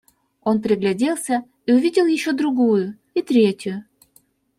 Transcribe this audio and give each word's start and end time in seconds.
Он 0.41 0.63
пригляделся 0.63 1.43
и 1.67 1.73
увидел 1.73 2.07
еще 2.07 2.31
другую 2.31 2.97
и 3.13 3.21
третью. 3.21 3.85